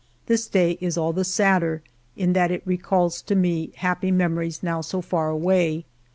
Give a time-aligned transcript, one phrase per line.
[0.25, 1.83] This day is all the sadder,
[2.15, 5.85] in that it re calls to me happy memories now so far away.